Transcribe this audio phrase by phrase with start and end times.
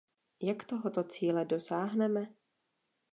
[0.41, 2.27] Jak tohoto cíle dosáhneme?